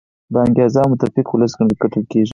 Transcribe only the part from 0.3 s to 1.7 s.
با انګیزه او متفق ولس